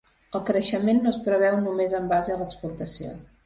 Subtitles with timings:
[0.37, 3.17] El creixement no es preveu només en base a l’exportació.